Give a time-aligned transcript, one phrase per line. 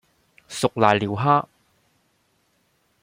[0.47, 1.47] 熟瀨尿蝦